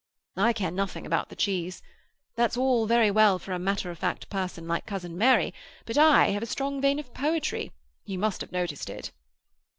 "I 0.37 0.51
care 0.53 0.71
nothing 0.71 1.05
about 1.05 1.29
the 1.29 1.35
cheese. 1.35 1.83
That's 2.35 2.57
all 2.57 2.87
very 2.87 3.11
well 3.11 3.37
for 3.37 3.51
a 3.51 3.59
matter 3.59 3.91
of 3.91 3.99
fact 3.99 4.29
person 4.31 4.67
like 4.67 4.87
cousin 4.87 5.15
Mary, 5.15 5.53
but 5.85 5.95
I 5.95 6.29
have 6.31 6.41
a 6.41 6.47
strong 6.47 6.81
vein 6.81 6.97
of 6.97 7.13
poetry; 7.13 7.71
you 8.03 8.17
must 8.17 8.41
have 8.41 8.51
noticed 8.51 8.89
it?" 8.89 9.11